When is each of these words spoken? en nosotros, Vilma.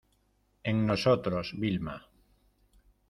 en 0.63 0.87
nosotros, 0.87 1.51
Vilma. 1.53 2.09